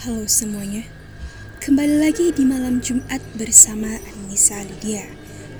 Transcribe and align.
Halo 0.00 0.24
semuanya, 0.24 0.88
kembali 1.60 2.00
lagi 2.00 2.32
di 2.32 2.40
malam 2.48 2.80
Jumat 2.80 3.20
bersama 3.36 4.00
Anissa 4.08 4.56
Lydia, 4.64 5.04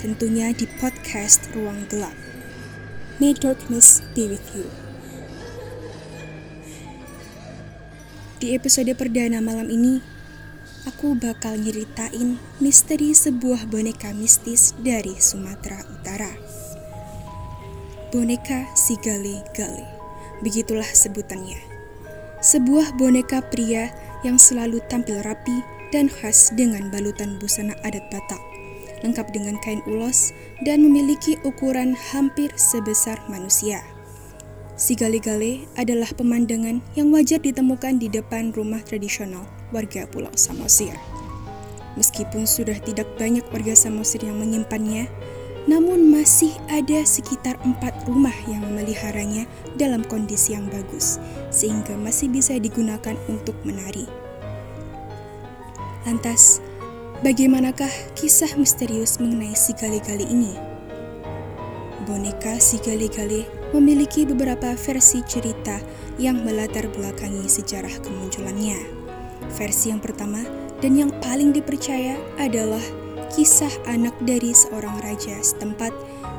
tentunya 0.00 0.48
di 0.56 0.64
podcast 0.80 1.44
Ruang 1.52 1.84
Gelap. 1.92 2.16
May 3.20 3.36
darkness 3.36 4.00
be 4.16 4.32
with 4.32 4.40
you. 4.56 4.64
Di 8.40 8.56
episode 8.56 8.88
perdana 8.96 9.44
malam 9.44 9.68
ini, 9.68 10.00
aku 10.88 11.12
bakal 11.20 11.60
nyeritain 11.60 12.40
misteri 12.64 13.12
sebuah 13.12 13.68
boneka 13.68 14.16
mistis 14.16 14.72
dari 14.80 15.20
Sumatera 15.20 15.84
Utara. 15.84 16.32
Boneka 18.08 18.72
si 18.72 18.96
Gale-Gale, 19.04 19.84
begitulah 20.40 20.88
sebutannya. 20.88 21.60
Sebuah 22.40 22.96
boneka 22.96 23.44
pria 23.44 23.92
yang 24.26 24.36
selalu 24.36 24.82
tampil 24.88 25.20
rapi 25.24 25.64
dan 25.90 26.06
khas 26.06 26.54
dengan 26.54 26.88
balutan 26.88 27.36
busana 27.42 27.74
adat 27.82 28.06
Batak, 28.08 28.40
lengkap 29.02 29.26
dengan 29.34 29.58
kain 29.62 29.82
ulos 29.90 30.30
dan 30.62 30.84
memiliki 30.86 31.36
ukuran 31.42 31.96
hampir 32.12 32.52
sebesar 32.54 33.18
manusia. 33.26 33.82
Si 34.80 34.96
gale-gale 34.96 35.68
adalah 35.76 36.08
pemandangan 36.16 36.80
yang 36.96 37.12
wajar 37.12 37.36
ditemukan 37.36 38.00
di 38.00 38.08
depan 38.08 38.48
rumah 38.56 38.80
tradisional 38.80 39.44
warga 39.76 40.08
Pulau 40.08 40.32
Samosir. 40.32 40.96
Meskipun 42.00 42.48
sudah 42.48 42.80
tidak 42.80 43.04
banyak 43.20 43.44
warga 43.52 43.76
Samosir 43.76 44.24
yang 44.24 44.40
menyimpannya, 44.40 45.04
namun 45.68 46.08
masih 46.08 46.56
ada 46.72 47.04
sekitar 47.04 47.60
empat 47.60 47.92
rumah 48.08 48.32
yang 48.48 48.64
memeliharanya 48.64 49.44
dalam 49.76 50.00
kondisi 50.00 50.56
yang 50.56 50.64
bagus, 50.72 51.20
sehingga 51.52 51.92
masih 52.00 52.32
bisa 52.32 52.56
digunakan 52.56 53.20
untuk 53.28 53.54
menari. 53.68 54.19
Lantas, 56.08 56.64
bagaimanakah 57.20 57.92
kisah 58.16 58.56
misterius 58.56 59.20
mengenai 59.20 59.52
si 59.52 59.76
gali-gali 59.76 60.24
ini? 60.24 60.56
Boneka 62.08 62.56
si 62.56 62.80
gali-gali 62.80 63.44
memiliki 63.76 64.24
beberapa 64.24 64.72
versi 64.80 65.20
cerita 65.28 65.76
yang 66.16 66.40
melatar 66.40 66.88
belakangi 66.88 67.44
sejarah 67.44 67.92
kemunculannya. 68.00 68.80
Versi 69.60 69.92
yang 69.92 70.00
pertama 70.00 70.40
dan 70.80 70.96
yang 70.96 71.12
paling 71.20 71.52
dipercaya 71.52 72.16
adalah 72.40 72.82
kisah 73.36 73.70
anak 73.84 74.16
dari 74.24 74.56
seorang 74.56 75.04
raja 75.04 75.36
setempat 75.44 75.92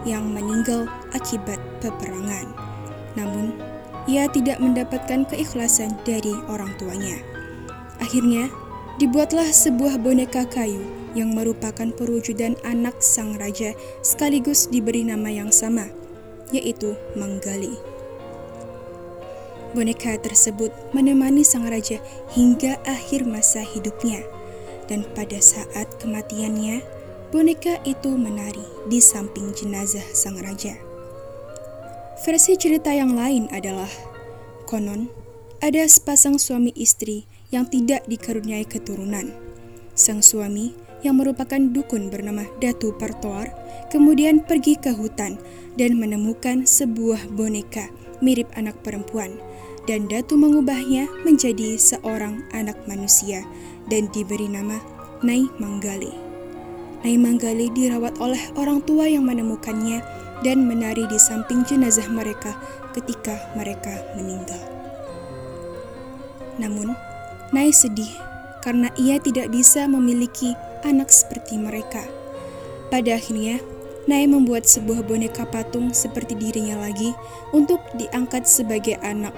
yang 0.09 0.25
meninggal 0.25 0.89
akibat 1.13 1.61
peperangan. 1.85 2.49
Namun, 3.13 3.53
ia 4.09 4.25
tidak 4.33 4.57
mendapatkan 4.57 5.29
keikhlasan 5.29 5.93
dari 6.01 6.33
orang 6.49 6.73
tuanya. 6.81 7.21
Akhirnya, 8.01 8.49
dibuatlah 8.99 9.47
sebuah 9.47 10.01
boneka 10.01 10.49
kayu 10.49 10.83
yang 11.15 11.31
merupakan 11.35 11.87
perwujudan 11.95 12.55
anak 12.63 12.99
sang 12.99 13.35
raja 13.39 13.75
sekaligus 14.03 14.67
diberi 14.67 15.07
nama 15.07 15.31
yang 15.31 15.51
sama, 15.51 15.87
yaitu 16.51 16.95
Manggali. 17.15 17.75
Boneka 19.71 20.19
tersebut 20.19 20.71
menemani 20.91 21.47
sang 21.47 21.63
raja 21.63 22.03
hingga 22.35 22.75
akhir 22.83 23.23
masa 23.23 23.63
hidupnya 23.63 24.19
dan 24.91 25.07
pada 25.15 25.39
saat 25.39 25.87
kematiannya, 26.03 26.83
boneka 27.31 27.79
itu 27.87 28.11
menari 28.11 28.67
di 28.91 28.99
samping 28.99 29.55
jenazah 29.55 30.03
sang 30.11 30.35
raja. 30.35 30.75
Versi 32.27 32.59
cerita 32.59 32.91
yang 32.91 33.15
lain 33.15 33.47
adalah, 33.55 33.87
konon, 34.67 35.07
ada 35.61 35.85
sepasang 35.85 36.41
suami 36.41 36.73
istri 36.73 37.29
yang 37.53 37.69
tidak 37.69 38.01
dikaruniai 38.09 38.65
keturunan. 38.65 39.29
Sang 39.93 40.25
suami 40.25 40.73
yang 41.05 41.21
merupakan 41.21 41.61
dukun 41.61 42.09
bernama 42.09 42.49
Datu 42.57 42.97
Partoar 42.97 43.53
kemudian 43.93 44.41
pergi 44.41 44.81
ke 44.81 44.89
hutan 44.89 45.37
dan 45.77 46.01
menemukan 46.01 46.65
sebuah 46.65 47.29
boneka 47.37 47.93
mirip 48.25 48.49
anak 48.57 48.81
perempuan 48.81 49.37
dan 49.85 50.09
Datu 50.09 50.33
mengubahnya 50.33 51.05
menjadi 51.21 51.77
seorang 51.77 52.41
anak 52.57 52.81
manusia 52.89 53.45
dan 53.85 54.09
diberi 54.09 54.49
nama 54.49 54.81
Nai 55.21 55.45
Manggale. 55.61 56.09
Nai 57.05 57.21
Manggale 57.21 57.69
dirawat 57.69 58.17
oleh 58.17 58.41
orang 58.57 58.81
tua 58.81 59.05
yang 59.05 59.29
menemukannya 59.29 60.01
dan 60.41 60.65
menari 60.65 61.05
di 61.05 61.21
samping 61.21 61.61
jenazah 61.69 62.09
mereka 62.09 62.57
ketika 62.97 63.53
mereka 63.53 63.93
meninggal. 64.17 64.80
Namun, 66.61 66.93
Nai 67.49 67.73
sedih 67.73 68.13
karena 68.61 68.93
ia 68.95 69.17
tidak 69.17 69.49
bisa 69.49 69.89
memiliki 69.89 70.53
anak 70.85 71.09
seperti 71.09 71.57
mereka. 71.57 72.05
Pada 72.93 73.17
akhirnya, 73.17 73.57
Nai 74.05 74.29
membuat 74.29 74.69
sebuah 74.69 75.03
boneka 75.03 75.49
patung 75.49 75.89
seperti 75.91 76.37
dirinya 76.37 76.77
lagi 76.85 77.11
untuk 77.51 77.81
diangkat 77.97 78.45
sebagai 78.45 79.01
anak 79.01 79.33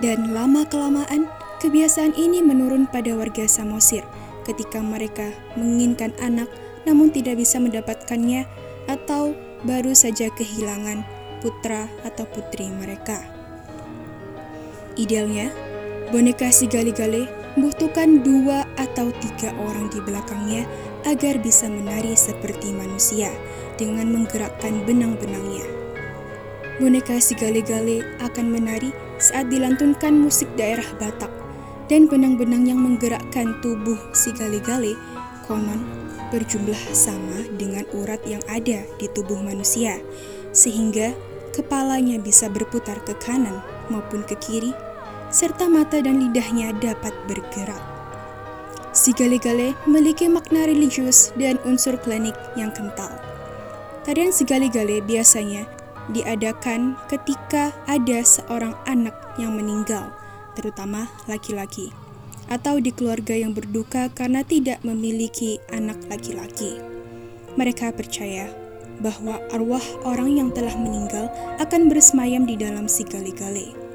dan 0.00 0.32
lama-kelamaan, 0.32 1.28
kebiasaan 1.60 2.16
ini 2.16 2.40
menurun 2.40 2.88
pada 2.88 3.12
warga 3.12 3.44
Samosir 3.44 4.00
ketika 4.48 4.80
mereka 4.80 5.28
menginginkan 5.60 6.16
anak 6.24 6.48
namun 6.88 7.12
tidak 7.12 7.36
bisa 7.36 7.60
mendapatkannya 7.60 8.48
atau 8.88 9.36
baru 9.68 9.92
saja 9.92 10.32
kehilangan 10.32 11.04
putra 11.44 11.92
atau 12.08 12.24
putri 12.24 12.72
mereka. 12.72 13.20
Idealnya, 14.96 15.52
boneka 16.10 16.50
si 16.50 16.66
gale-gale 16.66 17.30
membutuhkan 17.54 18.26
dua 18.26 18.66
atau 18.74 19.14
tiga 19.22 19.54
orang 19.62 19.86
di 19.94 20.02
belakangnya 20.02 20.66
agar 21.06 21.38
bisa 21.38 21.70
menari 21.70 22.18
seperti 22.18 22.74
manusia 22.74 23.30
dengan 23.78 24.10
menggerakkan 24.10 24.82
benang-benangnya. 24.86 25.62
Boneka 26.82 27.22
si 27.22 27.38
gale-gale 27.38 28.02
akan 28.18 28.46
menari 28.50 28.90
saat 29.22 29.46
dilantunkan 29.54 30.18
musik 30.18 30.50
daerah 30.58 30.86
Batak 30.98 31.30
dan 31.86 32.10
benang-benang 32.10 32.66
yang 32.66 32.82
menggerakkan 32.82 33.62
tubuh 33.62 33.98
si 34.10 34.34
gale-gale 34.34 34.98
konon 35.46 35.82
berjumlah 36.34 36.78
sama 36.94 37.46
dengan 37.54 37.86
urat 37.94 38.22
yang 38.26 38.42
ada 38.50 38.82
di 38.98 39.06
tubuh 39.14 39.38
manusia 39.38 39.98
sehingga 40.50 41.14
kepalanya 41.54 42.18
bisa 42.18 42.46
berputar 42.50 42.98
ke 43.02 43.14
kanan 43.18 43.58
maupun 43.90 44.22
ke 44.22 44.38
kiri 44.38 44.70
serta 45.30 45.70
mata 45.70 46.02
dan 46.02 46.18
lidahnya 46.18 46.74
dapat 46.76 47.14
bergerak. 47.30 47.80
Si 48.90 49.14
gale-gale 49.14 49.78
memiliki 49.86 50.26
makna 50.26 50.66
religius 50.66 51.30
dan 51.38 51.62
unsur 51.62 51.94
klinik 52.02 52.34
yang 52.58 52.74
kental. 52.74 53.14
Tarian 54.02 54.34
si 54.34 54.42
gale-gale 54.42 54.98
biasanya 55.06 55.70
diadakan 56.10 56.98
ketika 57.06 57.70
ada 57.86 58.26
seorang 58.26 58.74
anak 58.90 59.14
yang 59.38 59.54
meninggal, 59.54 60.10
terutama 60.58 61.06
laki-laki, 61.30 61.94
atau 62.50 62.82
di 62.82 62.90
keluarga 62.90 63.38
yang 63.38 63.54
berduka 63.54 64.10
karena 64.10 64.42
tidak 64.42 64.82
memiliki 64.82 65.62
anak 65.70 66.02
laki-laki. 66.10 66.82
Mereka 67.54 67.94
percaya 67.94 68.50
bahwa 68.98 69.38
arwah 69.54 69.82
orang 70.02 70.34
yang 70.34 70.50
telah 70.50 70.74
meninggal 70.74 71.30
akan 71.62 71.86
bersemayam 71.86 72.42
di 72.42 72.58
dalam 72.58 72.90
si 72.90 73.06
gale-gale. 73.06 73.89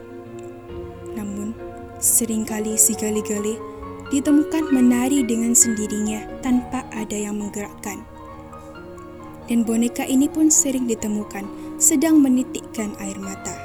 Seringkali 1.96 2.76
si 2.76 2.92
gale-gale 3.00 3.56
ditemukan 4.12 4.68
menari 4.70 5.24
dengan 5.24 5.56
sendirinya 5.56 6.28
tanpa 6.44 6.84
ada 6.92 7.16
yang 7.16 7.40
menggerakkan. 7.40 8.04
Dan 9.48 9.64
boneka 9.64 10.04
ini 10.04 10.28
pun 10.28 10.52
sering 10.52 10.92
ditemukan 10.92 11.48
sedang 11.80 12.20
menitikkan 12.20 12.92
air 13.00 13.16
mata. 13.16 13.56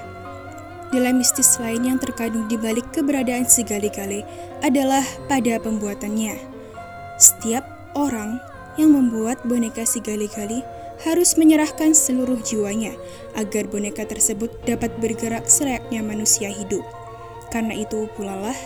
Nilai 0.94 1.14
mistis 1.14 1.58
lain 1.58 1.86
yang 1.86 1.98
terkandung 1.98 2.46
di 2.46 2.58
balik 2.58 2.90
keberadaan 2.94 3.46
si 3.46 3.66
gale-gale 3.66 4.22
adalah 4.62 5.02
pada 5.30 5.58
pembuatannya. 5.62 6.34
Setiap 7.18 7.66
orang 7.98 8.38
yang 8.78 8.94
membuat 8.94 9.42
boneka 9.42 9.82
si 9.82 9.98
gale-gale 9.98 10.62
harus 11.02 11.34
menyerahkan 11.34 11.96
seluruh 11.96 12.38
jiwanya 12.44 12.94
agar 13.34 13.66
boneka 13.66 14.06
tersebut 14.06 14.54
dapat 14.68 14.94
bergerak 15.02 15.48
selayaknya 15.48 16.04
manusia 16.04 16.50
hidup. 16.50 16.82
Karena 17.50 17.74
itu 17.74 18.06
pula 18.14 18.38
lah, 18.38 18.58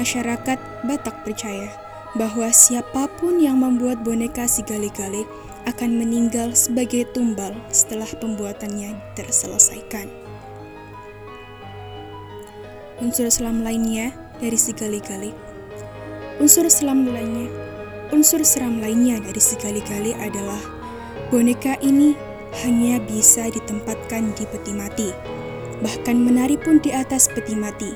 masyarakat 0.00 0.58
Batak 0.88 1.22
percaya 1.22 1.68
bahwa 2.16 2.48
siapa 2.48 3.12
pun 3.20 3.36
yang 3.36 3.60
membuat 3.60 4.00
boneka 4.00 4.48
si 4.48 4.64
gale-gale 4.64 5.28
akan 5.68 6.00
meninggal 6.00 6.56
sebagai 6.56 7.04
tumbal 7.12 7.52
setelah 7.68 8.08
pembuatannya 8.16 8.96
terselesaikan. 9.18 10.08
Unsur 12.96 13.28
selam 13.28 13.60
lainnya 13.60 14.16
dari 14.40 14.56
si 14.56 14.72
gali-gali. 14.72 15.34
Unsur 16.40 16.68
selam 16.72 17.04
lainnya, 17.08 17.52
unsur 18.14 18.40
seram 18.44 18.80
lainnya 18.80 19.20
dari 19.20 19.40
si 19.40 19.56
gali-gali 19.60 20.16
adalah 20.16 20.60
boneka 21.28 21.76
ini 21.84 22.16
hanya 22.64 22.96
bisa 23.04 23.52
ditempatkan 23.52 24.32
di 24.32 24.44
peti 24.48 24.72
mati, 24.72 25.08
bahkan 25.84 26.20
menari 26.20 26.56
pun 26.56 26.80
di 26.80 26.92
atas 26.92 27.28
peti 27.32 27.56
mati, 27.56 27.92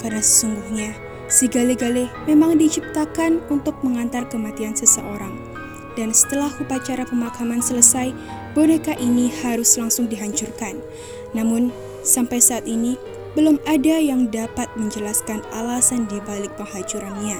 karena 0.00 0.20
sesungguhnya 0.20 1.10
Si 1.30 1.46
gale-gale 1.46 2.10
memang 2.26 2.58
diciptakan 2.58 3.38
untuk 3.54 3.78
mengantar 3.86 4.26
kematian 4.26 4.74
seseorang. 4.74 5.30
Dan 5.94 6.10
setelah 6.10 6.50
upacara 6.58 7.06
pemakaman 7.06 7.62
selesai, 7.62 8.10
boneka 8.50 8.98
ini 8.98 9.30
harus 9.46 9.78
langsung 9.78 10.10
dihancurkan. 10.10 10.82
Namun, 11.30 11.70
sampai 12.02 12.42
saat 12.42 12.66
ini 12.66 12.98
belum 13.38 13.62
ada 13.62 14.02
yang 14.02 14.26
dapat 14.26 14.66
menjelaskan 14.74 15.46
alasan 15.54 16.10
di 16.10 16.18
balik 16.26 16.50
penghancurannya. 16.58 17.38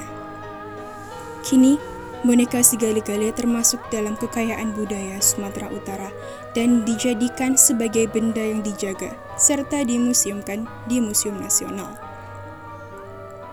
Kini, 1.43 1.75
boneka 2.21 2.61
si 2.61 2.77
gale-gale 2.77 3.33
termasuk 3.33 3.81
dalam 3.89 4.13
kekayaan 4.17 4.77
budaya 4.77 5.17
Sumatera 5.25 5.73
Utara 5.73 6.13
dan 6.53 6.85
dijadikan 6.85 7.57
sebagai 7.57 8.09
benda 8.13 8.45
yang 8.45 8.61
dijaga 8.61 9.17
serta 9.41 9.81
dimuseumkan 9.85 10.69
di 10.85 11.01
Museum 11.01 11.41
Nasional. 11.41 11.97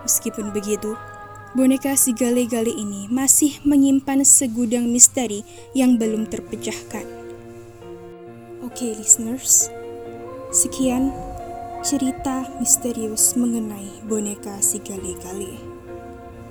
Meskipun 0.04 0.52
begitu, 0.52 0.96
boneka 1.56 1.96
si 1.96 2.12
gale-gale 2.12 2.72
ini 2.72 3.08
masih 3.08 3.60
menyimpan 3.64 4.24
segudang 4.24 4.88
misteri 4.88 5.44
yang 5.72 5.96
belum 5.96 6.28
terpecahkan. 6.28 7.04
Oke, 8.64 8.92
listeners, 8.96 9.72
sekian 10.52 11.12
cerita 11.80 12.44
misterius 12.60 13.32
mengenai 13.36 14.04
boneka 14.04 14.60
si 14.60 14.76
gale-gale. 14.80 15.67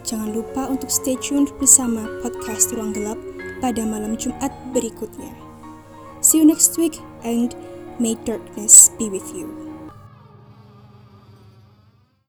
Jangan 0.08 0.32
lupa 0.32 0.72
untuk 0.72 0.88
stay 0.88 1.20
tune 1.20 1.52
bersama 1.60 2.08
podcast 2.24 2.72
Ruang 2.72 2.96
Gelap 2.96 3.20
pada 3.60 3.84
malam 3.84 4.16
Jumat 4.16 4.56
berikutnya. 4.72 5.36
See 6.24 6.40
you 6.40 6.48
next 6.48 6.80
week 6.80 7.04
and 7.28 7.52
may 8.00 8.16
darkness 8.24 8.96
be 8.96 9.12
with 9.12 9.28
you. 9.36 9.67